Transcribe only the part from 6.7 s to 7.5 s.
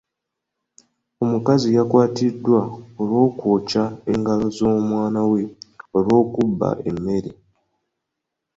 emmere.